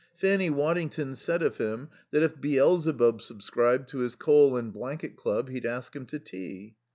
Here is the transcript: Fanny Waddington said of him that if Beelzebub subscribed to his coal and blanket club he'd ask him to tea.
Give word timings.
Fanny 0.15 0.49
Waddington 0.49 1.13
said 1.13 1.43
of 1.43 1.57
him 1.59 1.89
that 2.09 2.23
if 2.23 2.41
Beelzebub 2.41 3.21
subscribed 3.21 3.87
to 3.89 3.99
his 3.99 4.15
coal 4.15 4.57
and 4.57 4.73
blanket 4.73 5.15
club 5.15 5.49
he'd 5.49 5.63
ask 5.63 5.95
him 5.95 6.07
to 6.07 6.17
tea. 6.17 6.75